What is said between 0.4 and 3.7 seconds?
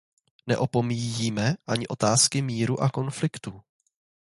Neopomíjíme ani otázky míru a konfliktu.